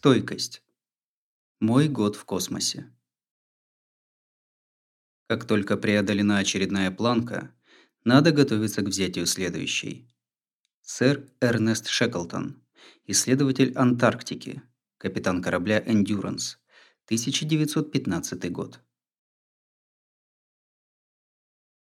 Стойкость. 0.00 0.62
Мой 1.58 1.88
год 1.88 2.14
в 2.14 2.24
космосе. 2.24 2.88
Как 5.26 5.44
только 5.44 5.76
преодолена 5.76 6.38
очередная 6.38 6.92
планка, 6.92 7.52
надо 8.04 8.30
готовиться 8.30 8.82
к 8.82 8.86
взятию 8.86 9.26
следующей. 9.26 10.08
Сэр 10.82 11.28
Эрнест 11.40 11.88
Шеклтон, 11.88 12.62
исследователь 13.06 13.72
Антарктики, 13.74 14.62
капитан 14.98 15.42
корабля 15.42 15.82
«Эндюранс», 15.84 16.60
1915 17.06 18.52
год. 18.52 18.80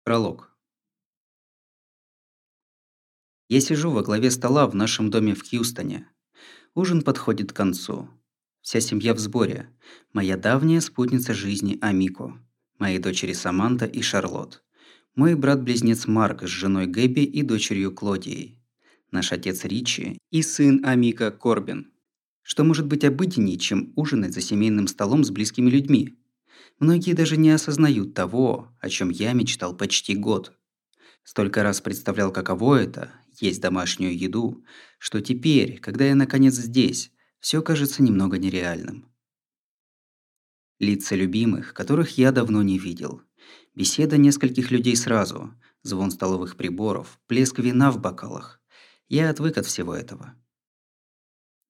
Пролог. 0.03 0.57
Я 3.49 3.61
сижу 3.61 3.91
во 3.91 4.02
главе 4.02 4.31
стола 4.31 4.66
в 4.66 4.73
нашем 4.73 5.11
доме 5.11 5.35
в 5.35 5.47
Хьюстоне. 5.47 6.11
Ужин 6.79 7.01
подходит 7.01 7.51
к 7.51 7.57
концу. 7.57 8.07
Вся 8.61 8.79
семья 8.79 9.13
в 9.13 9.19
сборе. 9.19 9.69
Моя 10.13 10.38
давняя 10.38 10.79
спутница 10.79 11.33
жизни 11.33 11.77
Амико, 11.81 12.41
мои 12.77 12.99
дочери 12.99 13.33
Саманта 13.33 13.83
и 13.83 14.02
Шарлотт, 14.02 14.63
мой 15.13 15.35
брат-близнец 15.35 16.07
Марк 16.07 16.43
с 16.43 16.47
женой 16.47 16.88
Гэби 16.88 17.19
и 17.19 17.41
дочерью 17.41 17.93
Клодией, 17.93 18.63
наш 19.11 19.33
отец 19.33 19.65
Ричи 19.65 20.19
и 20.31 20.41
сын 20.41 20.85
Амика 20.85 21.31
Корбин. 21.31 21.91
Что 22.43 22.63
может 22.63 22.85
быть 22.85 23.03
обыденнее, 23.03 23.57
чем 23.57 23.91
ужинать 23.97 24.33
за 24.33 24.39
семейным 24.39 24.88
столом 24.88 25.25
с 25.25 25.31
близкими 25.31 25.69
людьми? 25.69 26.17
Многие 26.80 27.11
даже 27.11 27.35
не 27.35 27.52
осознают 27.52 28.13
того, 28.13 28.73
о 28.80 28.88
чем 28.88 29.09
я 29.09 29.33
мечтал 29.33 29.75
почти 29.75 30.16
год. 30.16 30.57
Столько 31.25 31.61
раз 31.61 31.81
представлял, 31.81 32.31
каково 32.31 32.77
это– 32.77 33.11
есть 33.41 33.61
домашнюю 33.61 34.17
еду, 34.17 34.63
что 34.97 35.21
теперь, 35.21 35.79
когда 35.79 36.05
я 36.05 36.15
наконец 36.15 36.55
здесь, 36.55 37.11
все 37.39 37.61
кажется 37.61 38.03
немного 38.03 38.37
нереальным. 38.37 39.09
Лица 40.79 41.15
любимых, 41.15 41.73
которых 41.73 42.17
я 42.17 42.31
давно 42.31 42.61
не 42.61 42.77
видел. 42.77 43.21
Беседа 43.75 44.17
нескольких 44.17 44.71
людей 44.71 44.95
сразу, 44.95 45.53
звон 45.83 46.11
столовых 46.11 46.55
приборов, 46.55 47.19
плеск 47.27 47.59
вина 47.59 47.91
в 47.91 47.99
бокалах. 47.99 48.61
Я 49.07 49.29
отвык 49.29 49.57
от 49.57 49.65
всего 49.65 49.93
этого. 49.93 50.35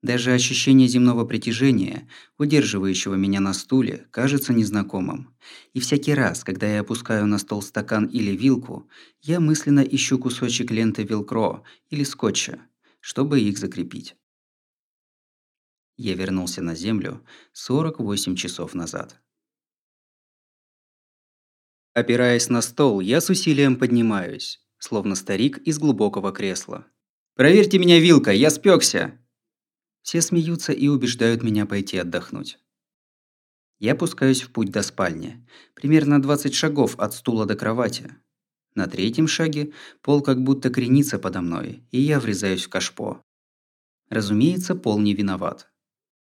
Даже 0.02 0.32
ощущение 0.32 0.88
земного 0.88 1.26
притяжения, 1.26 2.08
удерживающего 2.38 3.16
меня 3.16 3.42
на 3.42 3.54
стуле, 3.54 4.08
кажется 4.12 4.54
незнакомым. 4.54 5.36
И 5.74 5.82
всякий 5.82 6.14
раз, 6.14 6.46
когда 6.46 6.68
я 6.68 6.82
опускаю 6.82 7.28
на 7.28 7.38
стол 7.38 7.62
стакан 7.62 8.06
или 8.06 8.32
вилку, 8.32 8.90
я 9.22 9.42
мысленно 9.42 9.82
ищу 9.82 10.18
кусочек 10.18 10.72
ленты 10.72 11.04
велкро 11.04 11.64
или 11.90 12.04
скотча, 12.04 12.62
чтобы 13.02 13.42
их 13.42 13.58
закрепить. 13.58 14.16
Я 15.98 16.16
вернулся 16.16 16.62
на 16.62 16.76
Землю 16.76 17.26
48 17.52 18.38
часов 18.38 18.74
назад. 18.74 19.20
Опираясь 21.94 22.48
на 22.48 22.62
стол, 22.62 23.02
я 23.02 23.20
с 23.20 23.30
усилием 23.30 23.76
поднимаюсь, 23.76 24.62
словно 24.78 25.16
старик 25.16 25.58
из 25.58 25.78
глубокого 25.78 26.32
кресла. 26.32 26.86
«Проверьте 27.36 27.80
меня 27.80 28.00
вилкой, 28.00 28.38
я 28.38 28.50
спекся!» 28.50 29.20
Все 30.10 30.24
смеются 30.24 30.74
и 30.74 30.88
убеждают 30.88 31.44
меня 31.44 31.68
пойти 31.68 32.00
отдохнуть. 32.00 32.58
Я 33.78 33.94
пускаюсь 33.94 34.42
в 34.42 34.52
путь 34.52 34.72
до 34.72 34.82
спальни, 34.82 35.48
примерно 35.76 36.20
20 36.20 36.52
шагов 36.56 36.98
от 36.98 37.14
стула 37.14 37.46
до 37.46 37.56
кровати. 37.56 38.16
На 38.74 38.88
третьем 38.88 39.28
шаге 39.28 39.72
пол 40.02 40.24
как 40.24 40.42
будто 40.42 40.72
кренится 40.72 41.20
подо 41.20 41.42
мной, 41.42 41.84
и 41.92 42.02
я 42.02 42.20
врезаюсь 42.20 42.66
в 42.66 42.70
кашпо. 42.70 43.24
Разумеется, 44.10 44.74
пол 44.74 44.98
не 44.98 45.14
виноват. 45.14 45.72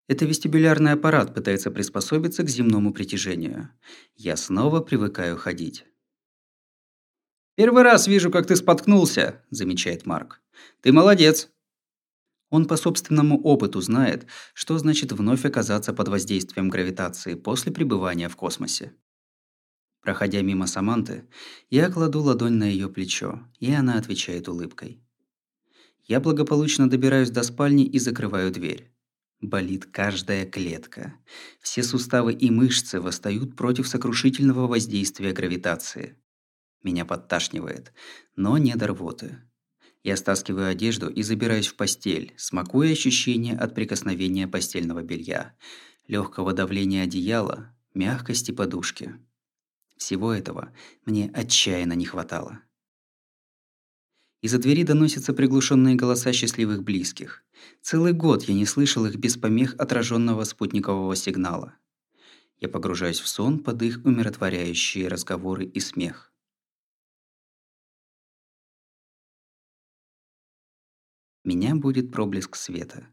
Это 0.09 0.25
вестибулярный 0.25 0.91
аппарат 0.91 1.33
пытается 1.33 1.71
приспособиться 1.71 2.43
к 2.43 2.49
земному 2.49 2.91
притяжению. 2.91 3.69
Я 4.17 4.35
снова 4.35 4.81
привыкаю 4.81 5.37
ходить. 5.37 5.85
«Первый 7.55 7.83
раз 7.83 8.07
вижу, 8.07 8.31
как 8.31 8.47
ты 8.47 8.57
споткнулся»,– 8.57 9.45
замечает 9.49 10.05
Марк. 10.05 10.41
«Ты 10.81 10.91
молодец». 10.91 11.49
Он 12.49 12.65
по 12.65 12.77
собственному 12.77 13.41
опыту 13.41 13.81
знает, 13.81 14.25
что 14.53 14.77
значит 14.77 15.11
вновь 15.11 15.45
оказаться 15.45 15.93
под 15.93 16.07
воздействием 16.07 16.69
гравитации 16.69 17.35
после 17.35 17.71
пребывания 17.71 18.29
в 18.29 18.35
космосе. 18.35 18.93
Проходя 20.01 20.41
мимо 20.41 20.67
Саманты, 20.67 21.27
я 21.69 21.89
кладу 21.89 22.21
ладонь 22.21 22.53
на 22.53 22.63
ее 22.63 22.87
плечо, 22.87 23.41
и 23.59 23.73
она 23.73 23.97
отвечает 23.97 24.47
улыбкой. 24.47 25.03
Я 26.05 26.21
благополучно 26.21 26.89
добираюсь 26.89 27.29
до 27.29 27.43
спальни 27.43 27.85
и 27.85 27.99
закрываю 27.99 28.49
дверь. 28.51 28.93
Болит 29.41 29.85
каждая 29.85 30.45
клетка. 30.45 31.15
Все 31.59 31.83
суставы 31.83 32.33
и 32.33 32.49
мышцы 32.49 33.01
восстают 33.01 33.57
против 33.57 33.87
сокрушительного 33.87 34.67
воздействия 34.67 35.33
гравитации. 35.33 36.15
Меня 36.81 37.03
подташнивает, 37.03 37.91
но 38.37 38.57
не 38.57 38.73
до 38.75 38.87
рвоты. 38.87 39.41
Я 40.07 40.15
стаскиваю 40.15 40.69
одежду 40.69 41.09
и 41.09 41.21
забираюсь 41.21 41.67
в 41.67 41.75
постель, 41.75 42.33
смакуя 42.37 42.93
ощущения 42.93 43.57
от 43.57 43.75
прикосновения 43.75 44.47
постельного 44.47 45.03
белья, 45.03 45.53
легкого 46.07 46.53
давления 46.53 47.03
одеяла, 47.03 47.75
мягкости 47.93 48.51
подушки. 48.51 49.15
Всего 49.97 50.31
этого 50.31 50.71
мне 51.05 51.29
отчаянно 51.33 51.91
не 51.91 52.05
хватало. 52.05 52.61
Из-за 54.41 54.59
двери 54.59 54.83
доносятся 54.83 55.33
приглушенные 55.33 55.95
голоса 55.95 56.31
счастливых 56.31 56.83
близких. 56.83 57.43
Целый 57.81 58.13
год 58.13 58.43
я 58.43 58.53
не 58.53 58.65
слышал 58.65 59.05
их 59.05 59.17
без 59.17 59.35
помех 59.35 59.75
отраженного 59.77 60.45
спутникового 60.45 61.17
сигнала. 61.17 61.73
Я 62.61 62.69
погружаюсь 62.69 63.19
в 63.19 63.27
сон 63.27 63.59
под 63.59 63.81
их 63.81 63.99
умиротворяющие 64.05 65.09
разговоры 65.09 65.65
и 65.65 65.81
смех. 65.81 66.26
Меня 71.47 71.75
будет 71.75 72.11
проблеск 72.11 72.57
света. 72.57 73.07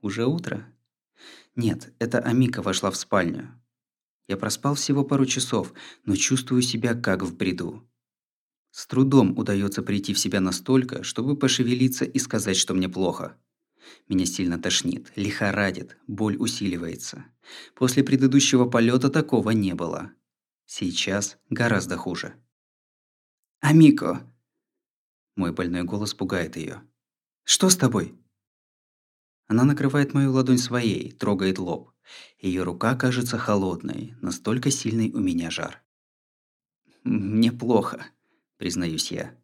Уже 0.00 0.24
утро? 0.24 0.74
Нет, 1.54 1.92
это 1.98 2.18
Амика 2.18 2.62
вошла 2.62 2.90
в 2.90 2.96
спальню. 2.96 3.60
Я 4.26 4.38
проспал 4.38 4.74
всего 4.74 5.04
пару 5.04 5.26
часов, 5.26 5.74
но 6.06 6.16
чувствую 6.16 6.62
себя 6.62 6.94
как 6.94 7.22
в 7.22 7.36
бреду. 7.36 7.86
С 8.70 8.86
трудом 8.86 9.36
удается 9.36 9.82
прийти 9.82 10.14
в 10.14 10.18
себя 10.18 10.40
настолько, 10.40 11.02
чтобы 11.02 11.36
пошевелиться 11.36 12.06
и 12.06 12.18
сказать, 12.18 12.56
что 12.56 12.72
мне 12.72 12.88
плохо. 12.88 13.36
Меня 14.08 14.24
сильно 14.24 14.58
тошнит, 14.58 15.12
лихорадит, 15.14 15.98
боль 16.06 16.38
усиливается. 16.38 17.26
После 17.74 18.02
предыдущего 18.02 18.64
полета 18.64 19.10
такого 19.10 19.50
не 19.50 19.74
было. 19.74 20.12
Сейчас 20.64 21.36
гораздо 21.50 21.98
хуже. 21.98 22.32
«Амико!» 23.60 24.26
Мой 25.36 25.52
больной 25.52 25.82
голос 25.82 26.14
пугает 26.14 26.56
ее. 26.56 26.82
«Что 27.50 27.70
с 27.70 27.76
тобой?» 27.78 28.14
Она 29.46 29.64
накрывает 29.64 30.12
мою 30.12 30.32
ладонь 30.32 30.58
своей, 30.58 31.12
трогает 31.12 31.58
лоб. 31.58 31.92
Ее 32.38 32.62
рука 32.62 32.94
кажется 32.94 33.38
холодной, 33.38 34.14
настолько 34.20 34.70
сильный 34.70 35.10
у 35.14 35.18
меня 35.18 35.50
жар. 35.50 35.82
«Мне 37.04 37.50
плохо», 37.50 38.04
признаюсь 38.58 39.10
я. 39.12 39.34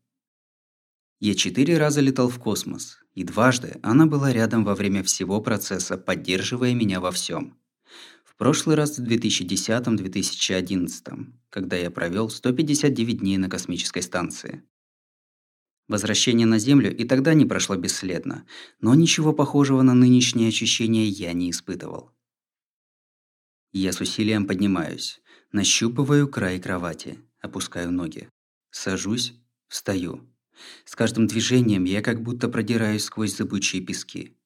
Я 1.18 1.34
четыре 1.34 1.78
раза 1.78 2.02
летал 2.02 2.28
в 2.28 2.38
космос, 2.38 2.98
и 3.14 3.24
дважды 3.24 3.80
она 3.82 4.04
была 4.04 4.34
рядом 4.34 4.64
во 4.64 4.74
время 4.74 5.02
всего 5.02 5.40
процесса, 5.40 5.96
поддерживая 5.96 6.74
меня 6.74 7.00
во 7.00 7.10
всем. 7.10 7.58
В 8.22 8.36
прошлый 8.36 8.76
раз 8.76 8.98
в 8.98 9.02
2010-2011, 9.02 11.32
когда 11.48 11.76
я 11.76 11.90
провел 11.90 12.28
159 12.28 13.20
дней 13.20 13.38
на 13.38 13.48
космической 13.48 14.02
станции. 14.02 14.62
Возвращение 15.86 16.46
на 16.46 16.58
Землю 16.58 16.94
и 16.94 17.04
тогда 17.04 17.34
не 17.34 17.44
прошло 17.44 17.76
бесследно, 17.76 18.46
но 18.80 18.94
ничего 18.94 19.34
похожего 19.34 19.82
на 19.82 19.94
нынешние 19.94 20.48
ощущения 20.48 21.06
я 21.06 21.32
не 21.34 21.50
испытывал. 21.50 22.10
Я 23.72 23.92
с 23.92 24.00
усилием 24.00 24.46
поднимаюсь, 24.46 25.20
нащупываю 25.52 26.28
край 26.28 26.58
кровати, 26.58 27.18
опускаю 27.40 27.92
ноги. 27.92 28.28
Сажусь, 28.70 29.34
встаю. 29.68 30.20
С 30.84 30.96
каждым 30.96 31.26
движением 31.26 31.84
я 31.84 32.00
как 32.00 32.22
будто 32.22 32.48
продираюсь 32.48 33.04
сквозь 33.04 33.36
зыбучие 33.36 33.82
пески. 33.82 34.36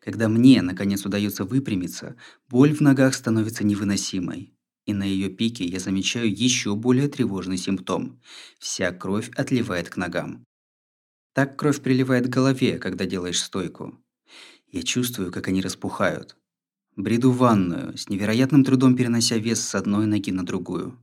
Когда 0.00 0.28
мне, 0.28 0.62
наконец, 0.62 1.04
удается 1.04 1.44
выпрямиться, 1.44 2.16
боль 2.48 2.74
в 2.74 2.80
ногах 2.80 3.14
становится 3.14 3.64
невыносимой. 3.64 4.54
И 4.86 4.92
на 4.92 5.04
ее 5.04 5.30
пике 5.30 5.64
я 5.64 5.80
замечаю 5.80 6.30
еще 6.30 6.76
более 6.76 7.08
тревожный 7.08 7.56
симптом. 7.56 8.20
Вся 8.58 8.92
кровь 8.92 9.30
отливает 9.34 9.88
к 9.88 9.96
ногам. 9.96 10.44
Так 11.34 11.56
кровь 11.56 11.82
приливает 11.82 12.26
к 12.26 12.30
голове, 12.30 12.78
когда 12.78 13.04
делаешь 13.04 13.42
стойку. 13.42 14.02
Я 14.68 14.82
чувствую, 14.82 15.30
как 15.30 15.48
они 15.48 15.60
распухают. 15.60 16.36
Бреду 16.96 17.30
в 17.30 17.36
ванную, 17.36 17.98
с 17.98 18.08
невероятным 18.08 18.64
трудом 18.64 18.96
перенося 18.96 19.36
вес 19.36 19.60
с 19.60 19.74
одной 19.74 20.06
ноги 20.06 20.30
на 20.30 20.46
другую. 20.46 20.98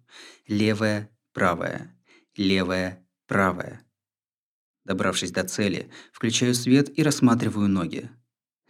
Левая, 0.47 1.09
правая 1.33 1.95
левая, 2.35 3.05
правая. 3.27 3.85
Добравшись 4.85 5.31
до 5.31 5.43
цели, 5.43 5.89
включаю 6.11 6.55
свет 6.55 6.97
и 6.97 7.03
рассматриваю 7.03 7.67
ноги. 7.67 8.09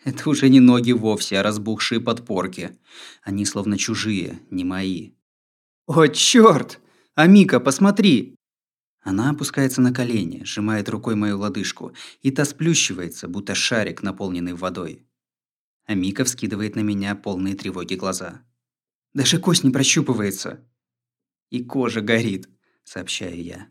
Это 0.04 0.30
уже 0.30 0.50
не 0.50 0.60
ноги 0.60 0.92
вовсе, 0.92 1.40
а 1.40 1.44
разбухшие 1.44 2.02
подпорки. 2.02 2.78
Они 3.22 3.46
словно 3.46 3.78
чужие, 3.78 4.40
не 4.50 4.64
мои. 4.64 5.12
«О, 5.86 6.08
чёрт! 6.08 6.80
Амика, 7.16 7.60
посмотри!» 7.60 8.36
Она 9.04 9.32
опускается 9.32 9.82
на 9.82 9.92
колени, 9.94 10.44
сжимает 10.44 10.88
рукой 10.88 11.16
мою 11.16 11.40
лодыжку, 11.40 11.94
и 12.22 12.32
та 12.32 12.46
сплющивается, 12.46 13.28
будто 13.28 13.56
шарик, 13.56 14.04
наполненный 14.04 14.54
водой. 14.54 15.06
Амика 15.86 16.24
вскидывает 16.24 16.76
на 16.76 16.82
меня 16.82 17.16
полные 17.16 17.56
тревоги 17.56 17.96
глаза. 17.96 18.44
«Даже 19.14 19.40
кость 19.40 19.64
не 19.64 19.72
прощупывается!» 19.72 20.64
«И 21.50 21.64
кожа 21.64 22.02
горит»,— 22.02 22.48
сообщаю 22.84 23.44
я. 23.44 23.68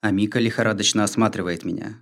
Амика 0.00 0.38
лихорадочно 0.38 1.04
осматривает 1.04 1.64
меня. 1.64 2.00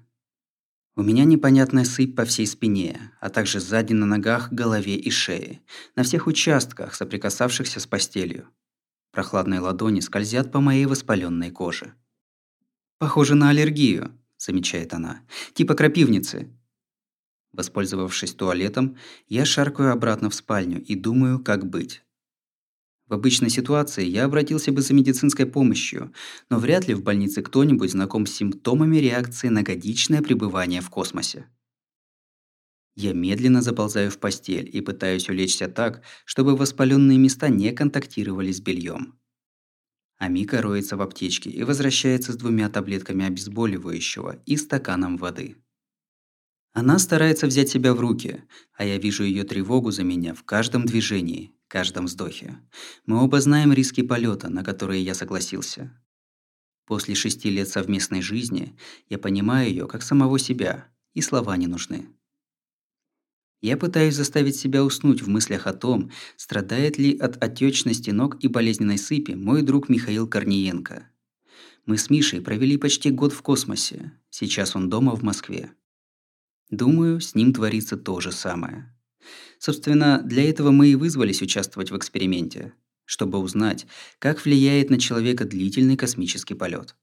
У 0.97 1.03
меня 1.03 1.25
непонятная 1.25 1.85
сыпь 1.85 2.15
по 2.15 2.25
всей 2.25 2.47
спине, 2.47 3.13
а 3.21 3.31
также 3.31 3.61
сзади 3.61 3.95
на 3.95 4.07
ногах, 4.07 4.53
голове 4.53 4.97
и 4.97 5.11
шее, 5.11 5.63
на 5.97 6.03
всех 6.03 6.27
участках, 6.27 6.95
соприкасавшихся 6.95 7.81
с 7.81 7.87
постелью. 7.87 8.49
Прохладные 9.11 9.61
ладони 9.61 10.01
скользят 10.01 10.53
по 10.53 10.61
моей 10.61 10.87
воспаленной 10.87 11.51
коже. 11.51 11.95
«Похоже 13.01 13.35
на 13.35 13.49
аллергию»,– 13.49 14.13
замечает 14.37 14.93
она. 14.93 15.23
«Типа 15.55 15.75
крапивницы». 15.75 16.51
Воспользовавшись 17.51 18.35
туалетом, 18.35 18.99
я 19.27 19.47
шаркаю 19.47 19.93
обратно 19.93 20.29
в 20.29 20.35
спальню 20.35 20.85
и 20.85 20.95
думаю, 20.97 21.43
как 21.43 21.65
быть. 21.67 22.03
В 23.07 23.15
обычной 23.15 23.49
ситуации 23.49 24.05
я 24.05 24.27
обратился 24.27 24.71
бы 24.71 24.83
за 24.83 24.93
медицинской 24.93 25.47
помощью, 25.47 26.13
но 26.51 26.59
вряд 26.59 26.89
ли 26.89 26.95
в 26.95 27.03
больнице 27.03 27.41
кто-нибудь 27.41 27.91
знаком 27.91 28.27
с 28.27 28.33
симптомами 28.33 28.99
реакции 28.99 29.49
на 29.49 29.63
годичное 29.63 30.21
пребывание 30.21 30.83
в 30.83 30.91
космосе. 30.91 31.47
Я 32.97 33.15
медленно 33.15 33.63
заползаю 33.63 34.11
в 34.11 34.19
постель 34.19 34.69
и 34.71 34.83
пытаюсь 34.83 35.31
улечься 35.31 35.69
так, 35.69 36.03
чтобы 36.27 36.55
воспаленные 36.55 37.17
места 37.17 37.49
не 37.49 37.73
контактировали 37.73 38.53
с 38.53 38.61
бельем. 38.61 39.20
Амика 40.21 40.61
роется 40.61 40.99
в 40.99 41.01
аптечке 41.01 41.49
и 41.49 41.65
возвращается 41.65 42.33
с 42.33 42.37
двумя 42.37 42.69
таблетками 42.69 43.25
обезболивающего 43.25 44.43
и 44.45 44.59
стаканом 44.59 45.17
воды. 45.17 45.57
Она 46.75 46.99
старается 46.99 47.47
взять 47.47 47.71
себя 47.71 47.95
в 47.95 48.01
руки, 48.01 48.45
а 48.75 48.85
я 48.85 48.99
вижу 48.99 49.25
ее 49.25 49.45
тревогу 49.45 49.91
за 49.91 50.05
меня 50.05 50.35
в 50.35 50.45
каждом 50.45 50.85
движении, 50.85 51.55
каждом 51.69 52.05
вздохе. 52.05 52.59
Мы 53.07 53.25
оба 53.25 53.41
знаем 53.41 53.73
риски 53.73 54.03
полета, 54.03 54.51
на 54.51 54.63
которые 54.63 55.03
я 55.03 55.15
согласился. 55.15 55.99
После 56.85 57.15
шести 57.15 57.49
лет 57.49 57.71
совместной 57.71 58.21
жизни 58.21 58.77
я 59.09 59.19
понимаю 59.19 59.71
ее 59.71 59.89
как 59.89 60.03
самого 60.03 60.39
себя, 60.39 60.87
и 61.15 61.23
слова 61.23 61.57
не 61.57 61.67
нужны. 61.67 62.09
Я 63.61 63.77
пытаюсь 63.77 64.15
заставить 64.15 64.57
себя 64.57 64.85
уснуть 64.85 65.23
в 65.23 65.29
мыслях 65.29 65.67
о 65.67 65.75
том, 65.75 66.11
страдает 66.37 66.97
ли 66.97 67.17
от 67.17 67.43
отечности 67.43 68.11
ног 68.11 68.43
и 68.43 68.49
болезненной 68.49 68.97
сыпи 68.97 69.33
мой 69.33 69.63
друг 69.63 69.89
Михаил 69.91 70.27
Корниенко. 70.27 71.07
Мы 71.85 71.99
с 71.99 72.09
Мишей 72.09 72.41
провели 72.41 72.79
почти 72.79 73.11
год 73.11 73.33
в 73.33 73.43
космосе. 73.43 74.13
Сейчас 74.31 74.77
он 74.77 74.89
дома 74.89 75.15
в 75.15 75.23
Москве. 75.23 75.73
Думаю, 76.71 77.21
с 77.21 77.35
ним 77.35 77.53
творится 77.53 77.97
то 77.97 78.21
же 78.21 78.33
самое. 78.33 78.95
Собственно, 79.59 80.23
для 80.25 80.49
этого 80.49 80.71
мы 80.71 80.89
и 80.89 80.95
вызвались 80.95 81.43
участвовать 81.43 81.91
в 81.91 81.97
эксперименте, 81.97 82.73
чтобы 83.05 83.39
узнать, 83.39 83.87
как 84.19 84.45
влияет 84.45 84.89
на 84.89 84.99
человека 84.99 85.45
длительный 85.45 85.97
космический 85.97 86.55
полет. 86.55 86.97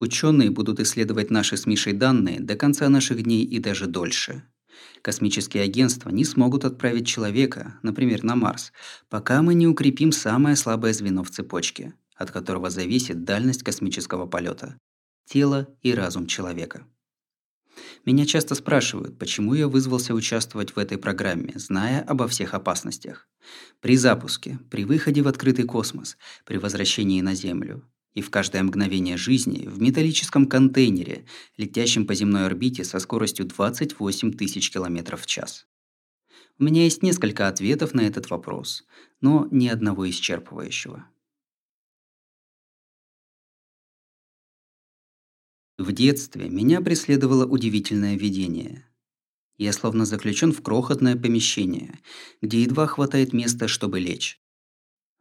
Ученые 0.00 0.50
будут 0.50 0.80
исследовать 0.80 1.30
наши 1.30 1.56
с 1.56 1.66
Мишей 1.66 1.92
данные 1.92 2.40
до 2.40 2.56
конца 2.56 2.88
наших 2.88 3.22
дней 3.22 3.44
и 3.44 3.60
даже 3.60 3.86
дольше. 3.86 4.42
Космические 5.02 5.64
агентства 5.64 6.10
не 6.10 6.24
смогут 6.24 6.64
отправить 6.64 7.06
человека, 7.06 7.78
например, 7.82 8.22
на 8.22 8.36
Марс, 8.36 8.72
пока 9.08 9.42
мы 9.42 9.54
не 9.54 9.66
укрепим 9.66 10.12
самое 10.12 10.56
слабое 10.56 10.92
звено 10.92 11.24
в 11.24 11.30
цепочке, 11.30 11.94
от 12.16 12.30
которого 12.30 12.70
зависит 12.70 13.24
дальность 13.24 13.62
космического 13.62 14.26
полета– 14.26 14.78
тело 15.26 15.68
и 15.82 15.94
разум 15.94 16.26
человека. 16.26 16.86
Меня 18.04 18.26
часто 18.26 18.54
спрашивают, 18.54 19.18
почему 19.18 19.54
я 19.54 19.68
вызвался 19.68 20.14
участвовать 20.14 20.74
в 20.74 20.78
этой 20.78 20.98
программе, 20.98 21.52
зная 21.56 22.02
обо 22.02 22.28
всех 22.28 22.54
опасностях. 22.54 23.28
При 23.80 23.96
запуске, 23.96 24.58
при 24.70 24.84
выходе 24.84 25.22
в 25.22 25.28
открытый 25.28 25.64
космос, 25.64 26.16
при 26.44 26.58
возвращении 26.58 27.20
на 27.20 27.34
Землю, 27.34 27.82
и 28.14 28.20
в 28.20 28.30
каждое 28.30 28.62
мгновение 28.62 29.16
жизни 29.16 29.66
в 29.66 29.80
металлическом 29.80 30.46
контейнере, 30.46 31.24
летящем 31.56 32.06
по 32.06 32.14
земной 32.14 32.46
орбите 32.46 32.84
со 32.84 32.98
скоростью 32.98 33.46
28 33.46 34.32
тысяч 34.32 34.70
километров 34.70 35.22
в 35.22 35.26
час. 35.26 35.66
У 36.58 36.64
меня 36.64 36.84
есть 36.84 37.02
несколько 37.02 37.48
ответов 37.48 37.94
на 37.94 38.02
этот 38.02 38.30
вопрос, 38.30 38.84
но 39.20 39.48
ни 39.50 39.68
одного 39.68 40.08
исчерпывающего. 40.08 41.04
В 45.78 45.92
детстве 45.92 46.48
меня 46.48 46.80
преследовало 46.80 47.46
удивительное 47.46 48.16
видение. 48.16 48.86
Я 49.56 49.72
словно 49.72 50.04
заключен 50.04 50.52
в 50.52 50.62
крохотное 50.62 51.16
помещение, 51.16 52.00
где 52.40 52.62
едва 52.62 52.86
хватает 52.86 53.32
места, 53.32 53.68
чтобы 53.68 53.98
лечь. 54.00 54.41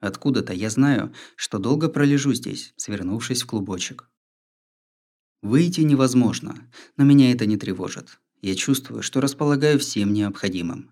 Откуда-то 0.01 0.51
я 0.51 0.71
знаю, 0.71 1.13
что 1.35 1.59
долго 1.59 1.87
пролежу 1.87 2.33
здесь, 2.33 2.73
свернувшись 2.75 3.43
в 3.43 3.45
клубочек. 3.45 4.09
Выйти 5.43 5.81
невозможно, 5.81 6.69
но 6.97 7.03
меня 7.03 7.31
это 7.31 7.45
не 7.45 7.55
тревожит. 7.55 8.19
Я 8.41 8.55
чувствую, 8.55 9.03
что 9.03 9.21
располагаю 9.21 9.77
всем 9.77 10.11
необходимым. 10.11 10.91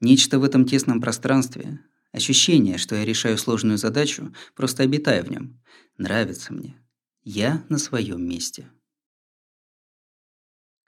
Нечто 0.00 0.38
в 0.38 0.44
этом 0.44 0.64
тесном 0.64 1.00
пространстве, 1.00 1.80
ощущение, 2.12 2.78
что 2.78 2.94
я 2.94 3.04
решаю 3.04 3.36
сложную 3.36 3.78
задачу, 3.78 4.32
просто 4.54 4.84
обитая 4.84 5.24
в 5.24 5.30
нем, 5.30 5.60
нравится 5.98 6.52
мне. 6.52 6.80
Я 7.24 7.64
на 7.68 7.78
своем 7.78 8.26
месте. 8.26 8.70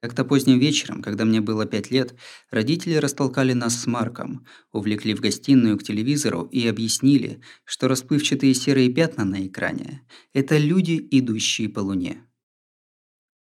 Как-то 0.03 0.25
поздним 0.25 0.59
вечером, 0.59 1.01
когда 1.01 1.25
мне 1.25 1.41
было 1.41 1.65
пять 1.65 1.93
лет, 1.93 2.17
родители 2.51 2.95
растолкали 2.95 3.53
нас 3.53 3.81
с 3.81 3.87
Марком, 3.87 4.45
увлекли 4.73 5.15
в 5.15 5.21
гостиную 5.21 5.79
к 5.79 5.85
телевизору 5.85 6.43
и 6.43 6.67
объяснили, 6.67 7.41
что 7.65 7.87
расплывчатые 7.87 8.53
серые 8.55 8.93
пятна 8.93 9.25
на 9.25 9.47
экране– 9.47 10.03
это 10.35 10.59
люди, 10.59 11.07
идущие 11.13 11.69
по 11.69 11.79
Луне. 11.79 12.27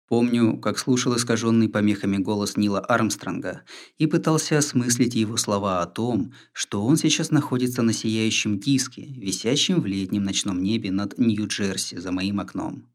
Помню, 0.08 0.58
как 0.58 0.80
слушал 0.80 1.14
искаженный 1.14 1.68
помехами 1.68 2.16
голос 2.16 2.56
Нила 2.56 2.80
Армстронга 2.80 3.62
и 3.96 4.08
пытался 4.08 4.58
осмыслить 4.58 5.14
его 5.14 5.36
слова 5.36 5.80
о 5.80 5.86
том, 5.86 6.32
что 6.52 6.84
он 6.84 6.96
сейчас 6.96 7.30
находится 7.30 7.82
на 7.82 7.92
сияющем 7.92 8.58
диске, 8.58 9.02
висящем 9.02 9.80
в 9.80 9.86
летнем 9.86 10.24
ночном 10.24 10.60
небе 10.60 10.90
над 10.90 11.18
Нью-Джерси 11.18 11.98
за 11.98 12.10
моим 12.10 12.40
окном. 12.40 12.88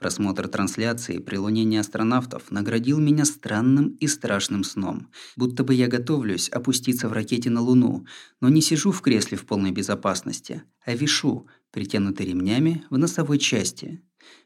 Просмотр 0.00 0.48
трансляции 0.48 1.18
при 1.18 1.36
лунении 1.36 1.78
астронавтов 1.78 2.50
наградил 2.50 2.98
меня 2.98 3.26
странным 3.26 3.88
и 4.00 4.06
страшным 4.06 4.64
сном, 4.64 5.10
будто 5.36 5.62
бы 5.62 5.74
я 5.74 5.88
готовлюсь 5.88 6.48
опуститься 6.48 7.06
в 7.06 7.12
ракете 7.12 7.50
на 7.50 7.60
Луну, 7.60 8.06
но 8.40 8.48
не 8.48 8.62
сижу 8.62 8.92
в 8.92 9.02
кресле 9.02 9.36
в 9.36 9.44
полной 9.44 9.72
безопасности, 9.72 10.62
а 10.86 10.94
вишу, 10.94 11.48
притянутый 11.70 12.24
ремнями 12.24 12.82
в 12.88 12.96
носовой 12.96 13.38
части, 13.38 14.02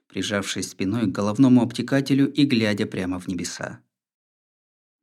прижавшись 0.09 0.71
спиной 0.71 1.07
к 1.07 1.15
головному 1.15 1.63
обтекателю 1.63 2.29
и 2.33 2.47
глядя 2.47 2.87
прямо 2.87 3.21
в 3.21 3.29
небеса. 3.29 3.79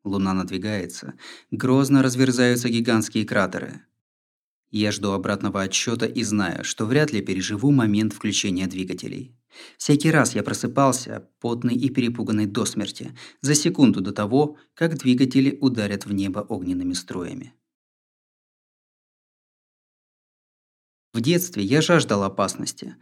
Луна 0.03 0.33
надвигается, 0.33 1.13
грозно 1.51 2.03
разверзаются 2.03 2.67
гигантские 2.67 3.23
кратеры. 3.23 3.83
Я 4.69 4.91
жду 4.91 5.11
обратного 5.11 5.61
отсчета 5.61 6.07
и 6.07 6.23
знаю, 6.23 6.65
что 6.65 6.85
вряд 6.85 7.13
ли 7.13 7.21
переживу 7.21 7.71
момент 7.71 8.11
включения 8.11 8.67
двигателей. 8.67 9.37
Всякий 9.77 10.11
раз 10.11 10.35
я 10.35 10.43
просыпался, 10.43 11.29
потный 11.39 11.75
и 11.75 11.89
перепуганный 11.89 12.45
до 12.45 12.65
смерти, 12.65 13.15
за 13.41 13.55
секунду 13.55 14.01
до 14.01 14.11
того, 14.11 14.57
как 14.73 14.97
двигатели 14.97 15.57
ударят 15.61 16.05
в 16.05 16.13
небо 16.13 16.39
огненными 16.39 16.93
струями. 16.93 17.53
В 21.13 21.19
детстве 21.19 21.63
я 21.63 21.81
жаждал 21.81 22.23
опасности, 22.23 22.95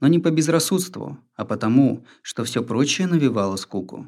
но 0.00 0.06
не 0.08 0.18
по 0.18 0.30
безрассудству, 0.30 1.18
а 1.34 1.44
потому, 1.44 2.06
что 2.22 2.44
все 2.44 2.62
прочее 2.62 3.08
навевало 3.08 3.56
скуку. 3.56 4.06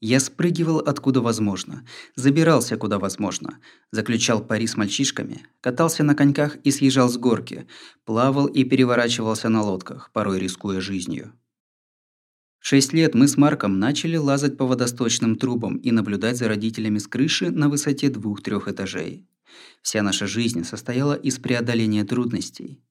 Я 0.00 0.20
спрыгивал 0.20 0.78
откуда 0.78 1.22
возможно, 1.22 1.86
забирался 2.16 2.76
куда 2.76 2.98
возможно, 2.98 3.58
заключал 3.92 4.44
пари 4.44 4.66
с 4.66 4.76
мальчишками, 4.76 5.46
катался 5.62 6.04
на 6.04 6.14
коньках 6.14 6.56
и 6.64 6.70
съезжал 6.70 7.08
с 7.08 7.16
горки, 7.16 7.66
плавал 8.04 8.46
и 8.46 8.64
переворачивался 8.64 9.48
на 9.48 9.62
лодках, 9.62 10.10
порой 10.12 10.38
рискуя 10.38 10.82
жизнью. 10.82 11.32
Шесть 12.58 12.92
лет 12.92 13.14
мы 13.14 13.26
с 13.26 13.38
Марком 13.38 13.78
начали 13.78 14.16
лазать 14.16 14.58
по 14.58 14.66
водосточным 14.66 15.36
трубам 15.36 15.76
и 15.76 15.90
наблюдать 15.92 16.36
за 16.36 16.48
родителями 16.48 16.98
с 16.98 17.06
крыши 17.06 17.50
на 17.50 17.70
высоте 17.70 18.10
двух-трех 18.10 18.68
этажей. 18.68 19.26
Вся 19.80 20.02
наша 20.02 20.26
жизнь 20.26 20.64
состояла 20.64 21.14
из 21.14 21.38
преодоления 21.38 22.04
трудностей. 22.04 22.82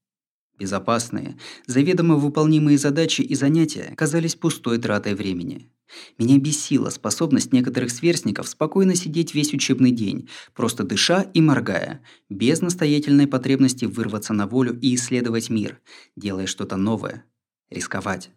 Безопасные, 0.58 1.38
заведомо 1.68 2.16
выполнимые 2.16 2.80
задачи 2.80 3.22
и 3.22 3.36
занятия 3.36 3.94
казались 3.96 4.36
пустой 4.36 4.80
тратой 4.80 5.14
времени– 5.14 5.70
Меня 6.18 6.38
бесила 6.38 6.90
способность 6.90 7.54
некоторых 7.54 7.92
сверстников 7.92 8.48
спокойно 8.48 8.96
сидеть 8.96 9.36
весь 9.36 9.54
учебный 9.54 9.92
день, 9.92 10.30
просто 10.54 10.84
дыша 10.84 11.22
и 11.34 11.42
моргая, 11.42 12.02
без 12.30 12.62
настоятельной 12.62 13.28
потребности 13.28 13.86
вырваться 13.86 14.34
на 14.34 14.48
волю 14.48 14.80
и 14.80 14.96
исследовать 14.96 15.50
мир, 15.50 15.80
делая 16.16 16.48
что-то 16.48 16.76
новое, 16.76 17.26
рисковать. 17.70 18.32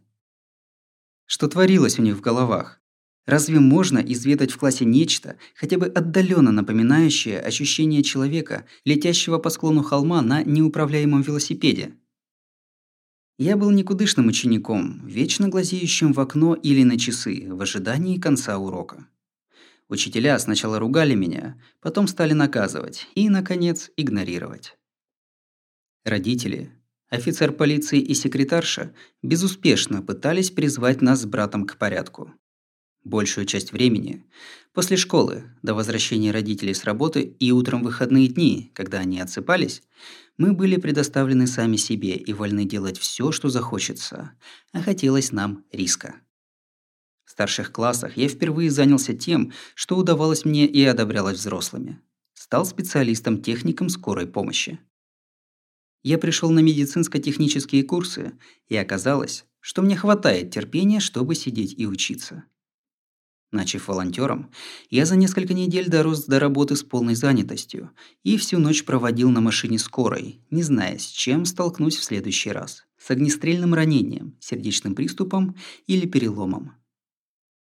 Что 1.27 1.49
творилось 1.49 1.99
у 1.99 2.03
них 2.03 2.17
в 2.17 2.21
головах? 2.21 2.81
Разве 3.27 3.61
можно 3.61 3.99
изведать 3.99 4.51
в 4.51 4.57
классе 4.57 4.87
нечто, 4.87 5.37
хотя 5.55 5.77
бы 5.77 5.85
отдаленно 5.87 6.51
напоминающее 6.51 7.39
ощущение 7.39 8.03
человека, 8.03 8.65
летящего 8.87 9.37
по 9.37 9.51
склону 9.51 9.83
холма 9.83 10.23
на 10.23 10.43
неуправляемом 10.43 11.21
велосипеде? 11.21 11.95
Я 13.41 13.57
был 13.57 13.71
никудышным 13.71 14.27
учеником, 14.27 15.07
вечно 15.07 15.49
глазеющим 15.49 16.13
в 16.13 16.19
окно 16.19 16.57
или 16.57 16.83
на 16.83 16.99
часы, 16.99 17.47
в 17.49 17.63
ожидании 17.63 18.19
конца 18.19 18.59
урока. 18.59 19.07
Учителя 19.89 20.37
сначала 20.41 20.81
ругали 20.81 21.15
меня, 21.15 21.57
потом 21.81 22.09
стали 22.09 22.33
наказывать 22.33 23.07
и, 23.15 23.29
наконец, 23.29 23.93
игнорировать. 23.97 24.77
Родители, 26.05 26.73
офицер 27.11 27.53
полиции 27.53 28.01
и 28.01 28.13
секретарша 28.13 28.93
безуспешно 29.23 30.03
пытались 30.03 30.51
призвать 30.51 31.01
нас 31.01 31.23
с 31.23 31.25
братом 31.25 31.65
к 31.65 31.77
порядку. 31.77 32.35
Большую 33.05 33.47
часть 33.47 33.73
времени, 33.73 34.27
после 34.73 34.97
школы, 34.97 35.45
до 35.63 35.75
возвращения 35.75 36.31
родителей 36.31 36.75
с 36.75 36.85
работы 36.85 37.23
и 37.23 37.53
утром 37.53 37.83
выходные 37.83 38.29
дни, 38.29 38.71
когда 38.75 38.99
они 38.99 39.21
отсыпались, 39.21 39.83
мы 40.37 40.53
были 40.53 40.77
предоставлены 40.77 41.47
сами 41.47 41.77
себе 41.77 42.17
и 42.17 42.33
вольны 42.33 42.65
делать 42.65 42.99
все, 42.99 43.33
что 43.33 43.49
захочется, 43.49 44.33
а 44.73 44.83
хотелось 44.83 45.33
нам 45.33 45.65
риска. 45.73 46.17
В 47.25 47.31
старших 47.31 47.73
классах 47.73 48.17
я 48.17 48.29
впервые 48.29 48.71
занялся 48.71 49.15
тем, 49.15 49.53
что 49.75 49.97
удавалось 49.97 50.45
мне 50.45 50.67
и 50.67 50.83
одобрялось 50.85 51.39
взрослыми. 51.39 52.01
Стал 52.35 52.65
специалистом-техником 52.65 53.91
скорой 53.91 54.27
помощи. 54.27 54.81
Я 56.03 56.19
пришел 56.19 56.51
на 56.51 56.61
медицинско-технические 56.61 57.83
курсы, 57.83 58.33
и 58.69 58.77
оказалось, 58.77 59.45
что 59.61 59.83
мне 59.83 59.97
хватает 59.97 60.53
терпения, 60.53 61.01
чтобы 61.01 61.35
сидеть 61.35 61.75
и 61.77 61.87
учиться. 61.87 62.45
Начав 63.51 63.89
волонтером, 63.89 64.51
я 64.91 65.07
за 65.07 65.17
несколько 65.17 65.55
недель 65.55 65.89
дорос 65.89 66.27
до 66.27 66.39
работы 66.39 66.77
с 66.77 66.83
полной 66.83 67.15
занятостью 67.15 67.91
и 68.23 68.37
всю 68.37 68.59
ночь 68.59 68.85
проводил 68.85 69.31
на 69.31 69.41
машине 69.41 69.79
скорой, 69.79 70.43
не 70.51 70.63
зная, 70.63 70.99
с 70.99 71.07
чем 71.07 71.47
столкнусь 71.47 71.97
в 71.97 72.05
следующий 72.05 72.51
раз. 72.51 72.85
С 72.99 73.11
огнестрельным 73.11 73.73
ранением, 73.73 74.37
сердечным 74.39 74.95
приступом 74.95 75.57
или 75.87 76.07
переломом. 76.07 76.73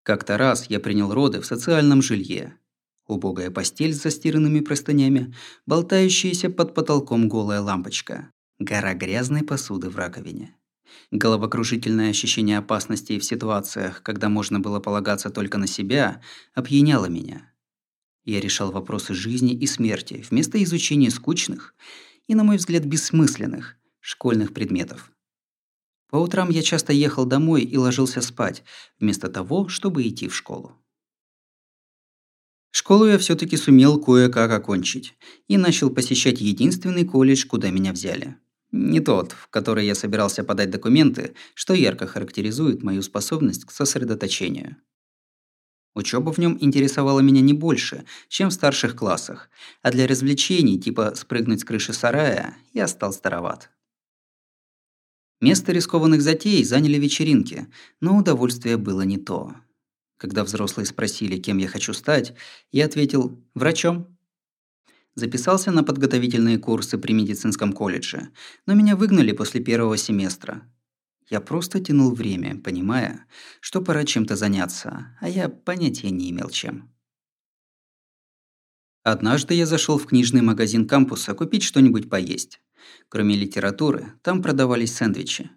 Как-то 0.02 0.36
раз 0.36 0.68
я 0.68 0.78
принял 0.78 1.12
роды 1.14 1.40
в 1.40 1.46
социальном 1.46 2.02
жилье. 2.02 2.58
Убогая 3.06 3.50
постель 3.50 3.94
с 3.94 4.02
застиранными 4.02 4.60
простынями, 4.60 5.34
болтающаяся 5.64 6.50
под 6.50 6.74
потолком 6.74 7.28
голая 7.28 7.62
лампочка, 7.62 8.30
гора 8.58 8.92
грязной 8.92 9.42
посуды 9.42 9.88
в 9.88 9.96
раковине. 9.96 10.54
Головокружительное 11.10 12.10
ощущение 12.10 12.58
опасности 12.58 13.18
в 13.18 13.24
ситуациях, 13.24 14.02
когда 14.02 14.28
можно 14.28 14.60
было 14.60 14.80
полагаться 14.80 15.30
только 15.30 15.58
на 15.58 15.66
себя, 15.66 16.20
опьяняло 16.54 17.06
меня. 17.06 17.52
Я 18.24 18.40
решал 18.40 18.70
вопросы 18.70 19.14
жизни 19.14 19.54
и 19.54 19.66
смерти 19.66 20.24
вместо 20.28 20.62
изучения 20.62 21.10
скучных 21.10 21.74
и, 22.26 22.34
на 22.34 22.44
мой 22.44 22.58
взгляд, 22.58 22.84
бессмысленных 22.84 23.76
школьных 24.00 24.52
предметов. 24.52 25.10
По 26.10 26.16
утрам 26.16 26.50
я 26.50 26.62
часто 26.62 26.92
ехал 26.92 27.24
домой 27.24 27.62
и 27.62 27.76
ложился 27.76 28.20
спать, 28.20 28.64
вместо 28.98 29.28
того, 29.28 29.68
чтобы 29.68 30.06
идти 30.06 30.28
в 30.28 30.34
школу. 30.34 30.72
Школу 32.70 33.06
я 33.06 33.18
все 33.18 33.34
таки 33.34 33.56
сумел 33.56 34.00
кое-как 34.00 34.50
окончить 34.50 35.16
и 35.46 35.56
начал 35.56 35.90
посещать 35.90 36.40
единственный 36.40 37.04
колледж, 37.04 37.46
куда 37.46 37.70
меня 37.70 37.92
взяли– 37.92 38.36
не 38.70 39.00
тот, 39.00 39.32
в 39.32 39.48
который 39.48 39.86
я 39.86 39.94
собирался 39.94 40.44
подать 40.44 40.70
документы, 40.70 41.34
что 41.54 41.74
ярко 41.74 42.06
характеризует 42.06 42.82
мою 42.82 43.02
способность 43.02 43.64
к 43.64 43.70
сосредоточению. 43.70 44.76
Учеба 45.94 46.32
в 46.32 46.38
нем 46.38 46.56
интересовала 46.60 47.20
меня 47.20 47.40
не 47.40 47.54
больше, 47.54 48.04
чем 48.28 48.50
в 48.50 48.52
старших 48.52 48.94
классах, 48.94 49.50
а 49.82 49.90
для 49.90 50.06
развлечений, 50.06 50.78
типа 50.78 51.14
спрыгнуть 51.16 51.60
с 51.60 51.64
крыши 51.64 51.92
сарая, 51.92 52.56
я 52.72 52.86
стал 52.86 53.12
староват. 53.12 53.70
Место 55.40 55.72
рискованных 55.72 56.20
затей 56.20 56.62
заняли 56.64 56.98
вечеринки, 56.98 57.68
но 58.00 58.16
удовольствие 58.16 58.76
было 58.76 59.02
не 59.02 59.18
то. 59.18 59.54
Когда 60.16 60.42
взрослые 60.42 60.84
спросили, 60.84 61.38
кем 61.38 61.58
я 61.58 61.68
хочу 61.68 61.92
стать, 61.94 62.34
я 62.72 62.86
ответил 62.86 63.40
«врачом». 63.54 64.17
Записался 65.18 65.72
на 65.72 65.82
подготовительные 65.82 66.58
курсы 66.58 66.96
при 66.96 67.12
медицинском 67.12 67.72
колледже, 67.72 68.28
но 68.66 68.74
меня 68.74 68.94
выгнали 68.94 69.32
после 69.32 69.60
первого 69.60 69.96
семестра. 69.96 70.62
Я 71.28 71.40
просто 71.40 71.80
тянул 71.80 72.14
время, 72.14 72.56
понимая, 72.62 73.26
что 73.58 73.82
пора 73.82 74.04
чем-то 74.04 74.36
заняться, 74.36 75.18
а 75.20 75.28
я 75.28 75.48
понятия 75.48 76.10
не 76.10 76.30
имел 76.30 76.50
чем. 76.50 76.94
Однажды 79.02 79.54
я 79.54 79.66
зашел 79.66 79.98
в 79.98 80.06
книжный 80.06 80.42
магазин 80.42 80.86
кампуса 80.86 81.34
купить 81.34 81.64
что-нибудь 81.64 82.08
поесть. 82.08 82.60
Кроме 83.08 83.34
литературы, 83.34 84.12
там 84.22 84.40
продавались 84.40 84.94
сэндвичи. 84.94 85.50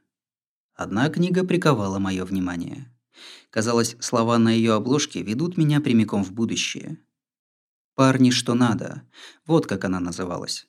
Одна 0.73 1.07
книга 1.09 1.45
приковала 1.45 1.99
мое 1.99 2.25
внимание. 2.25 2.91
Казалось, 3.51 3.95
слова 3.99 4.39
на 4.39 4.49
ее 4.49 4.73
обложке 4.73 5.21
ведут 5.21 5.55
меня 5.55 5.81
прямиком 5.81 6.23
в 6.23 6.31
будущее– 6.31 6.97
«Парни, 8.01 8.31
что 8.31 8.55
надо». 8.55 9.03
Вот 9.45 9.67
как 9.67 9.85
она 9.85 9.99
называлась. 9.99 10.65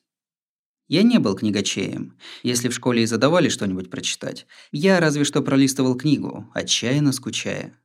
Я 0.87 1.01
не 1.01 1.17
был 1.17 1.35
книгачеем. 1.35 2.15
Если 2.43 2.69
в 2.69 2.75
школе 2.75 3.01
и 3.01 3.07
задавали 3.07 3.49
что-нибудь 3.49 3.89
прочитать, 3.89 4.45
я 4.71 4.99
разве 4.99 5.23
что 5.23 5.41
пролистывал 5.41 5.95
книгу, 5.95 6.47
отчаянно 6.53 7.11
скучая. 7.11 7.75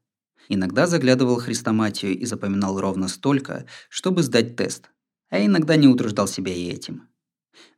Иногда 0.51 0.87
заглядывал 0.87 1.37
хрестоматию 1.37 2.15
и 2.15 2.27
запоминал 2.27 2.79
ровно 2.79 3.09
столько, 3.09 3.65
чтобы 3.89 4.23
сдать 4.23 4.55
тест. 4.55 4.91
А 5.31 5.43
иногда 5.43 5.77
не 5.77 5.89
утруждал 5.89 6.29
себя 6.29 6.53
и 6.53 6.69
этим. 6.69 7.09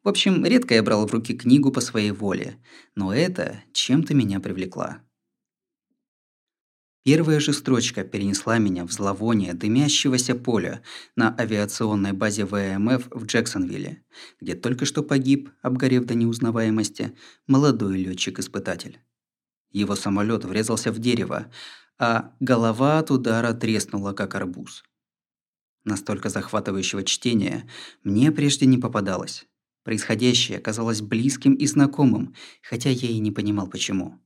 В 0.02 0.08
общем, 0.08 0.44
редко 0.44 0.74
я 0.74 0.82
брал 0.82 1.06
в 1.06 1.12
руки 1.12 1.34
книгу 1.34 1.70
по 1.70 1.80
своей 1.80 2.10
воле, 2.10 2.56
но 2.96 3.14
это 3.14 3.62
чем-то 3.72 4.12
меня 4.12 4.40
привлекла. 4.40 5.04
Первая 7.02 7.40
же 7.40 7.54
строчка 7.54 8.04
перенесла 8.04 8.58
меня 8.58 8.84
в 8.84 8.92
зловоние 8.92 9.54
дымящегося 9.54 10.34
поля 10.34 10.82
на 11.16 11.34
авиационной 11.34 12.12
базе 12.12 12.44
ВМФ 12.44 13.08
в 13.10 13.24
Джексонвилле, 13.24 14.04
где 14.38 14.54
только 14.54 14.84
что 14.84 15.02
погиб, 15.02 15.50
обгорев 15.62 16.04
до 16.04 16.14
неузнаваемости, 16.14 17.16
молодой 17.46 17.98
летчик 17.98 18.38
испытатель 18.38 19.00
Его 19.70 19.96
самолет 19.96 20.44
врезался 20.44 20.92
в 20.92 20.98
дерево, 20.98 21.50
а 21.98 22.34
голова 22.38 22.98
от 22.98 23.10
удара 23.10 23.54
треснула, 23.54 24.12
как 24.12 24.34
арбуз. 24.34 24.84
Настолько 25.84 26.28
захватывающего 26.28 27.02
чтения 27.02 27.66
мне 28.04 28.30
прежде 28.30 28.66
не 28.66 28.76
попадалось. 28.76 29.46
Происходящее 29.84 30.58
казалось 30.58 31.00
близким 31.00 31.54
и 31.54 31.66
знакомым, 31.66 32.34
хотя 32.62 32.90
я 32.90 33.08
и 33.08 33.18
не 33.18 33.32
понимал 33.32 33.68
почему. 33.68 34.20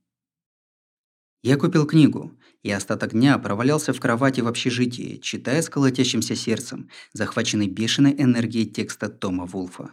Я 1.45 1.57
купил 1.57 1.85
книгу, 1.85 2.31
и 2.63 2.71
остаток 2.71 3.11
дня 3.11 3.37
провалялся 3.37 3.93
в 3.93 3.99
кровати 3.99 4.41
в 4.41 4.47
общежитии, 4.47 5.17
читая 5.17 5.61
с 5.61 5.69
колотящимся 5.69 6.35
сердцем, 6.35 6.89
захваченный 7.13 7.67
бешеной 7.67 8.15
энергией 8.17 8.65
текста 8.65 9.09
Тома 9.09 9.45
Вулфа. 9.45 9.91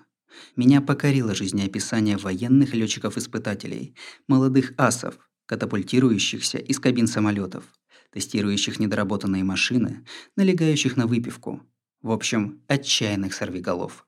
Меня 0.56 0.80
покорило 0.80 1.34
жизнеописание 1.34 2.16
военных 2.16 2.72
летчиков-испытателей, 2.72 3.94
молодых 4.28 4.72
асов, 4.78 5.18
катапультирующихся 5.44 6.56
из 6.56 6.80
кабин 6.80 7.06
самолетов, 7.06 7.64
тестирующих 8.14 8.80
недоработанные 8.80 9.44
машины, 9.44 10.06
налегающих 10.38 10.96
на 10.96 11.06
выпивку. 11.06 11.60
В 12.00 12.12
общем, 12.12 12.62
отчаянных 12.66 13.34
сорвиголов. 13.34 14.06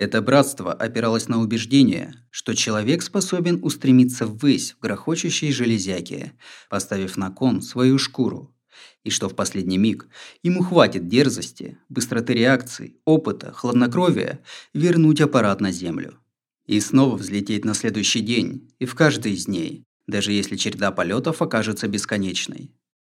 Это 0.00 0.22
братство 0.22 0.72
опиралось 0.72 1.28
на 1.28 1.42
убеждение, 1.42 2.14
что 2.30 2.54
человек 2.56 3.02
способен 3.02 3.58
устремиться 3.62 4.26
ввысь 4.26 4.72
в 4.72 4.80
грохочущей 4.80 5.52
железяке, 5.52 6.32
поставив 6.70 7.18
на 7.18 7.30
кон 7.30 7.60
свою 7.60 7.98
шкуру, 7.98 8.56
и 9.04 9.10
что 9.10 9.28
в 9.28 9.36
последний 9.36 9.76
миг 9.76 10.08
ему 10.42 10.62
хватит 10.62 11.06
дерзости, 11.06 11.76
быстроты 11.90 12.32
реакций, 12.32 12.96
опыта, 13.04 13.52
хладнокровия 13.52 14.40
вернуть 14.72 15.20
аппарат 15.20 15.60
на 15.60 15.70
землю. 15.70 16.18
И 16.64 16.80
снова 16.80 17.16
взлететь 17.16 17.66
на 17.66 17.74
следующий 17.74 18.20
день, 18.20 18.72
и 18.78 18.86
в 18.86 18.94
каждый 18.94 19.34
из 19.34 19.44
дней, 19.44 19.84
даже 20.06 20.32
если 20.32 20.56
череда 20.56 20.92
полетов 20.92 21.42
окажется 21.42 21.88
бесконечной. 21.88 22.72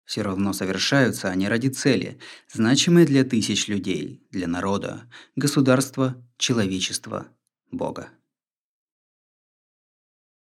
Все 0.04 0.22
равно 0.22 0.52
совершаются 0.52 1.28
они 1.28 1.48
ради 1.48 1.68
цели, 1.68 2.18
значимой 2.52 3.06
для 3.06 3.24
тысяч 3.24 3.68
людей, 3.68 4.26
для 4.30 4.46
народа, 4.46 5.08
государства, 5.36 6.16
человечества, 6.36 7.28
Бога. 7.70 8.10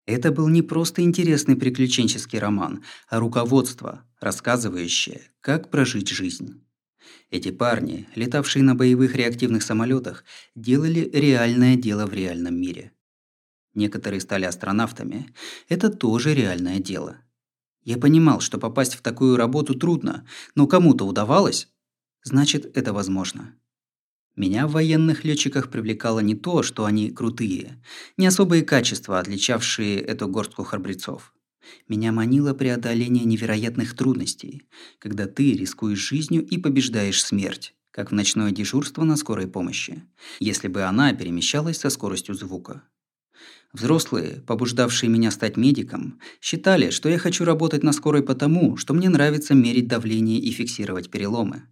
Это 0.06 0.32
был 0.32 0.50
не 0.50 0.62
просто 0.62 1.04
интересный 1.04 1.56
приключенческий 1.56 2.40
роман, 2.40 2.84
а 3.08 3.20
руководство, 3.20 4.04
рассказывающее, 4.20 5.22
как 5.42 5.70
прожить 5.70 6.10
жизнь. 6.10 6.66
Эти 7.30 7.52
парни, 7.52 8.10
летавшие 8.16 8.64
на 8.64 8.76
боевых 8.76 9.16
реактивных 9.16 9.64
самолетах, 9.64 10.26
делали 10.56 11.10
реальное 11.14 11.76
дело 11.76 12.06
в 12.06 12.14
реальном 12.14 12.60
мире. 12.60 12.92
Некоторые 13.74 14.20
стали 14.20 14.46
астронавтами. 14.46 15.34
Это 15.70 15.90
тоже 15.90 16.34
реальное 16.34 16.80
дело. 16.80 17.22
Я 17.84 17.98
понимал, 17.98 18.40
что 18.42 18.58
попасть 18.58 18.96
в 18.96 19.02
такую 19.02 19.38
работу 19.38 19.74
трудно, 19.74 20.26
но 20.56 20.68
кому-то 20.68 21.06
удавалось, 21.06 21.68
значит, 22.24 22.78
это 22.78 22.94
возможно. 22.94 23.56
Меня 24.36 24.68
в 24.68 24.72
военных 24.72 25.26
летчиках 25.26 25.70
привлекало 25.70 26.20
не 26.20 26.36
то, 26.36 26.64
что 26.64 26.86
они 26.86 27.12
крутые, 27.12 27.84
не 28.18 28.28
особые 28.28 28.64
качества, 28.64 29.20
отличавшие 29.20 30.00
эту 30.00 30.28
горстку 30.28 30.64
храбрецов. 30.64 31.34
Меня 31.88 32.12
манило 32.12 32.54
преодоление 32.54 33.26
невероятных 33.26 33.96
трудностей, 33.96 34.64
когда 35.00 35.28
ты 35.28 35.54
рискуешь 35.54 36.00
жизнью 36.00 36.46
и 36.46 36.58
побеждаешь 36.58 37.24
смерть, 37.24 37.76
как 37.92 38.12
в 38.12 38.14
ночное 38.14 38.52
дежурство 38.52 39.04
на 39.04 39.18
скорой 39.18 39.48
помощи, 39.48 40.04
если 40.40 40.68
бы 40.70 40.84
она 40.84 41.14
перемещалась 41.14 41.78
со 41.78 41.90
скоростью 41.90 42.36
звука. 42.36 42.84
Взрослые, 43.74 44.42
побуждавшие 44.42 45.10
меня 45.10 45.32
стать 45.32 45.56
медиком, 45.56 46.20
считали, 46.42 46.90
что 46.90 47.08
я 47.08 47.18
хочу 47.18 47.46
работать 47.46 47.84
на 47.84 47.94
скорой 47.94 48.22
потому, 48.22 48.76
что 48.76 48.94
мне 48.94 49.08
нравится 49.08 49.54
мерить 49.54 49.88
давление 49.88 50.40
и 50.40 50.52
фиксировать 50.52 51.10
переломы. 51.10 51.64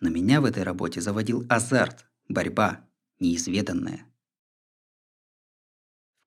Но 0.00 0.08
меня 0.08 0.40
в 0.40 0.44
этой 0.44 0.62
работе 0.62 1.00
заводил 1.00 1.44
азарт, 1.48 2.06
борьба, 2.28 2.86
неизведанная. 3.18 4.06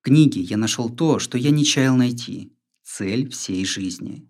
В 0.00 0.04
книге 0.04 0.42
я 0.42 0.58
нашел 0.58 0.90
то, 0.90 1.18
что 1.18 1.38
я 1.38 1.50
не 1.50 1.64
чаял 1.64 1.96
найти– 1.96 2.54
цель 2.82 3.30
всей 3.30 3.64
жизни. 3.64 4.28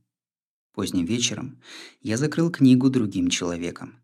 Поздним 0.72 1.04
вечером 1.04 1.60
я 2.00 2.16
закрыл 2.16 2.50
книгу 2.52 2.90
другим 2.90 3.28
человеком. 3.28 3.98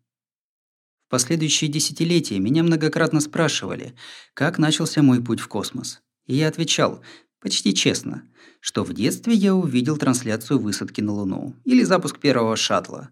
В 1.07 1.11
последующие 1.11 1.71
десятилетия 1.71 2.39
меня 2.39 2.61
многократно 2.61 3.21
спрашивали, 3.21 3.95
как 4.33 4.57
начался 4.57 5.01
мой 5.01 5.23
путь 5.23 5.39
в 5.39 5.47
космос– 5.47 6.01
и 6.29 6.35
я 6.35 6.47
отвечал, 6.47 7.03
почти 7.41 7.73
честно, 7.73 8.23
что 8.59 8.83
в 8.83 8.93
детстве 8.93 9.33
я 9.33 9.55
увидел 9.55 9.97
трансляцию 9.97 10.59
высадки 10.59 11.01
на 11.01 11.11
Луну 11.11 11.55
или 11.65 11.83
запуск 11.83 12.19
первого 12.19 12.55
шаттла, 12.55 13.09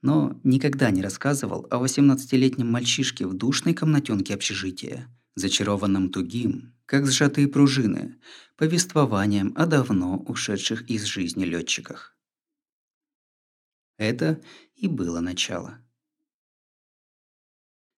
но 0.00 0.40
никогда 0.44 0.90
не 0.90 1.02
рассказывал 1.02 1.66
о 1.70 1.84
18-летнем 1.84 2.66
мальчишке 2.66 3.26
в 3.26 3.34
душной 3.34 3.74
комнатенке 3.74 4.32
общежития, 4.32 5.14
зачарованном 5.34 6.08
тугим, 6.08 6.74
как 6.86 7.06
сжатые 7.06 7.48
пружины, 7.48 8.16
повествованием 8.56 9.52
о 9.56 9.66
давно 9.66 10.24
ушедших 10.26 10.88
из 10.88 11.04
жизни 11.04 11.44
летчиках. 11.44 12.16
Это 13.98 14.40
и 14.74 14.88
было 14.88 15.20
начало. 15.20 15.80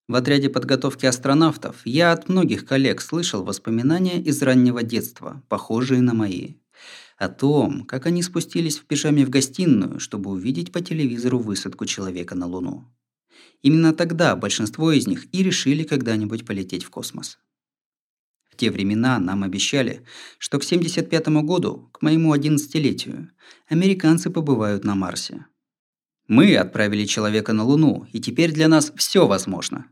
В 0.09 0.15
отряде 0.15 0.49
подготовки 0.49 1.05
астронавтов 1.05 1.81
я 1.85 2.13
от 2.13 2.29
многих 2.29 2.65
коллег 2.65 3.01
слышал 3.01 3.43
воспоминания 3.43 4.23
из 4.23 4.41
раннего 4.41 4.85
детства, 4.85 5.43
похожие 5.49 6.01
на 6.01 6.15
мои. 6.15 6.55
О 7.19 7.29
том, 7.29 7.85
как 7.85 8.07
они 8.07 8.23
спустились 8.23 8.79
в 8.79 8.85
пижаме 8.85 9.27
в 9.27 9.31
гостиную, 9.31 9.99
чтобы 9.99 10.31
увидеть 10.31 10.71
по 10.71 10.81
телевизору 10.81 11.41
высадку 11.41 11.87
человека 11.87 12.37
на 12.37 12.47
Луну. 12.47 12.85
Именно 13.63 13.93
тогда 13.93 14.37
большинство 14.37 14.93
из 14.93 15.09
них 15.09 15.27
и 15.35 15.43
решили 15.43 15.83
когда-нибудь 15.83 16.47
полететь 16.47 16.85
в 16.85 16.91
космос. 16.91 17.39
В 18.49 18.57
те 18.57 18.71
времена 18.71 19.19
нам 19.19 19.43
обещали, 19.43 20.05
что 20.39 20.61
к 20.61 20.65
75 20.65 21.29
году, 21.43 21.91
к 21.93 22.01
моему 22.03 22.33
11-летию, 22.33 23.31
американцы 23.69 24.31
побывают 24.31 24.85
на 24.85 24.95
Марсе. 24.95 25.47
Мы 26.29 26.57
отправили 26.57 27.07
человека 27.07 27.53
на 27.53 27.65
Луну, 27.65 28.07
и 28.13 28.21
теперь 28.21 28.53
для 28.53 28.69
нас 28.69 28.93
все 28.97 29.27
возможно. 29.27 29.87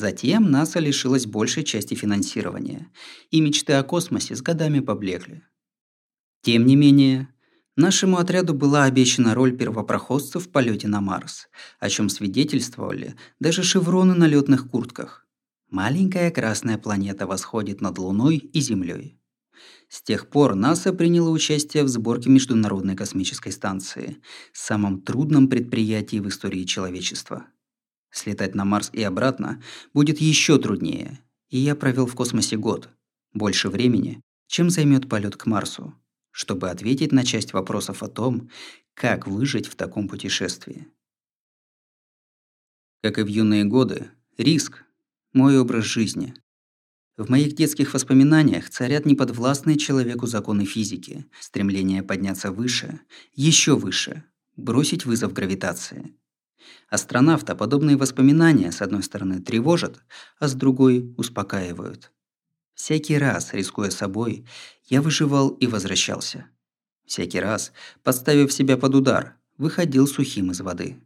Затем 0.00 0.50
НАСА 0.50 0.78
лишилась 0.78 1.26
большей 1.26 1.62
части 1.62 1.92
финансирования, 1.92 2.90
и 3.30 3.42
мечты 3.42 3.74
о 3.74 3.82
космосе 3.82 4.34
с 4.34 4.40
годами 4.40 4.80
поблекли. 4.80 5.42
Тем 6.40 6.64
не 6.64 6.74
менее, 6.74 7.28
нашему 7.76 8.16
отряду 8.16 8.54
была 8.54 8.84
обещана 8.84 9.34
роль 9.34 9.54
первопроходцев 9.54 10.46
в 10.46 10.48
полете 10.48 10.88
на 10.88 11.02
Марс, 11.02 11.48
о 11.80 11.90
чем 11.90 12.08
свидетельствовали 12.08 13.14
даже 13.40 13.62
шевроны 13.62 14.14
на 14.14 14.26
летных 14.26 14.70
куртках. 14.70 15.26
Маленькая 15.68 16.30
красная 16.30 16.78
планета 16.78 17.26
восходит 17.26 17.82
над 17.82 17.98
Луной 17.98 18.38
и 18.38 18.60
Землей. 18.62 19.20
С 19.90 20.00
тех 20.00 20.30
пор 20.30 20.54
НАСА 20.54 20.94
приняло 20.94 21.28
участие 21.28 21.84
в 21.84 21.88
сборке 21.88 22.30
Международной 22.30 22.96
космической 22.96 23.52
станции, 23.52 24.16
самом 24.54 25.02
трудном 25.02 25.48
предприятии 25.48 26.20
в 26.20 26.28
истории 26.28 26.64
человечества– 26.64 27.48
Слетать 28.10 28.54
на 28.54 28.64
Марс 28.64 28.90
и 28.92 29.02
обратно 29.02 29.62
будет 29.94 30.20
еще 30.20 30.58
труднее, 30.58 31.20
и 31.48 31.58
я 31.58 31.76
провел 31.76 32.06
в 32.06 32.14
космосе 32.14 32.56
год, 32.56 32.88
больше 33.32 33.68
времени, 33.68 34.20
чем 34.48 34.68
займет 34.68 35.08
полет 35.08 35.36
к 35.36 35.46
Марсу, 35.46 35.94
чтобы 36.32 36.70
ответить 36.70 37.12
на 37.12 37.24
часть 37.24 37.52
вопросов 37.52 38.02
о 38.02 38.08
том, 38.08 38.50
как 38.94 39.28
выжить 39.28 39.66
в 39.66 39.76
таком 39.76 40.08
путешествии. 40.08 40.88
Как 43.02 43.18
и 43.18 43.22
в 43.22 43.28
юные 43.28 43.64
годы, 43.64 44.10
риск– 44.36 44.84
мой 45.32 45.58
образ 45.58 45.84
жизни. 45.84 46.34
В 47.16 47.30
моих 47.30 47.54
детских 47.54 47.94
воспоминаниях 47.94 48.68
царят 48.70 49.06
неподвластные 49.06 49.76
человеку 49.78 50.26
законы 50.26 50.64
физики, 50.64 51.26
стремление 51.40 52.02
подняться 52.02 52.50
выше, 52.50 53.00
еще 53.34 53.76
выше, 53.76 54.24
бросить 54.56 55.06
вызов 55.06 55.32
гравитации– 55.32 56.16
Астронавта 56.88 57.54
подобные 57.54 57.96
воспоминания, 57.96 58.72
с 58.72 58.82
одной 58.82 59.02
стороны, 59.02 59.40
тревожат, 59.40 60.02
а 60.38 60.48
с 60.48 60.54
другой– 60.54 61.14
успокаивают. 61.16 62.12
Всякий 62.74 63.18
раз, 63.18 63.52
рискуя 63.52 63.90
собой, 63.90 64.46
я 64.86 65.02
выживал 65.02 65.50
и 65.50 65.66
возвращался. 65.66 66.46
Всякий 67.04 67.40
раз, 67.40 67.72
подставив 68.02 68.52
себя 68.52 68.76
под 68.76 68.94
удар, 68.94 69.36
выходил 69.58 70.06
сухим 70.06 70.50
из 70.50 70.60
воды. 70.60 70.96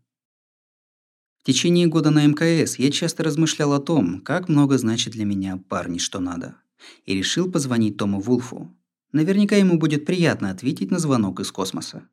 В 1.40 1.46
течение 1.46 1.88
года 1.88 2.10
на 2.10 2.24
МКС 2.26 2.76
я 2.78 2.90
часто 2.90 3.22
размышлял 3.22 3.72
о 3.72 3.80
том, 3.80 4.20
как 4.20 4.48
много 4.48 4.78
значит 4.78 5.12
для 5.12 5.24
меня 5.24 5.58
парни 5.68 5.98
что 5.98 6.20
надо. 6.20 6.56
И 7.04 7.14
решил 7.14 7.50
позвонить 7.50 7.96
Тому 7.96 8.20
Вулфу. 8.20 8.74
Наверняка 9.12 9.56
ему 9.56 9.78
будет 9.78 10.06
приятно 10.06 10.50
ответить 10.50 10.90
на 10.90 10.98
звонок 10.98 11.40
из 11.40 11.52
космоса. 11.52 12.08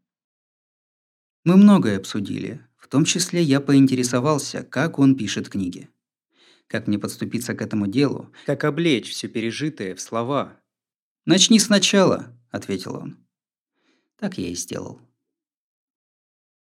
Мы 1.44 1.56
многое 1.56 1.98
обсудили, 1.98 2.66
том 2.92 3.06
числе 3.06 3.42
я 3.42 3.62
поинтересовался, 3.62 4.64
как 4.64 5.00
он 5.00 5.16
пишет 5.16 5.48
книги. 5.48 5.90
Как 6.68 6.88
мне 6.88 7.00
подступиться 7.00 7.54
к 7.54 7.62
этому 7.62 7.88
делу, 7.88 8.34
как 8.46 8.66
облечь 8.66 9.10
все 9.10 9.30
пережитое 9.30 9.96
в 9.96 10.02
слова. 10.02 10.60
«Начни 11.26 11.58
сначала»,– 11.58 12.38
ответил 12.52 12.96
он. 12.96 13.26
Так 14.18 14.38
я 14.38 14.50
и 14.50 14.56
сделал. 14.56 15.00